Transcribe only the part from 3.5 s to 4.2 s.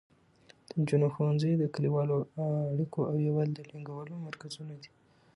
د ټینګولو